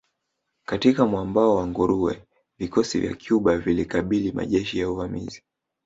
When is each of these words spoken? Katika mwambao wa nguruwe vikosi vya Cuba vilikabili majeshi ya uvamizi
Katika 0.65 1.05
mwambao 1.05 1.55
wa 1.55 1.67
nguruwe 1.67 2.23
vikosi 2.59 2.99
vya 2.99 3.15
Cuba 3.27 3.57
vilikabili 3.57 4.31
majeshi 4.31 4.79
ya 4.79 4.89
uvamizi 4.89 5.43